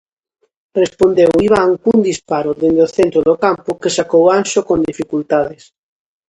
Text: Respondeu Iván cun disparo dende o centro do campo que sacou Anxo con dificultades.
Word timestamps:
Respondeu 0.81 1.31
Iván 1.47 1.71
cun 1.83 1.97
disparo 2.09 2.51
dende 2.61 2.81
o 2.87 2.91
centro 2.97 3.19
do 3.27 3.35
campo 3.45 3.77
que 3.81 3.93
sacou 3.97 4.23
Anxo 4.37 4.59
con 4.67 4.79
dificultades. 4.91 5.63